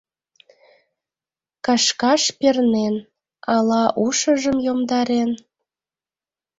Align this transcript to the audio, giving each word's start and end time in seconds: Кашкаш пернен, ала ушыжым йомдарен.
Кашкаш 1.65 2.23
пернен, 2.39 2.95
ала 3.55 3.83
ушыжым 4.05 4.57
йомдарен. 4.65 5.31